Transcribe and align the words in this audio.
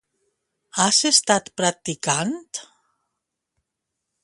Has 0.85 1.01
estat 1.09 1.51
practicant? 1.61 2.35